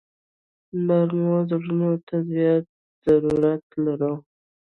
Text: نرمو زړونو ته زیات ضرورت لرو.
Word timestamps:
نرمو 0.85 1.37
زړونو 1.49 1.91
ته 2.07 2.15
زیات 2.31 2.65
ضرورت 3.05 3.63
لرو. 3.83 4.13